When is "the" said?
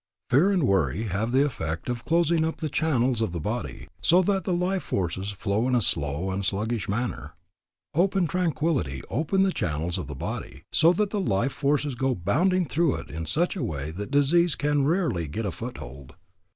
1.31-1.45, 2.57-2.69, 3.33-3.39, 4.45-4.51, 9.43-9.53, 10.07-10.15, 11.11-11.19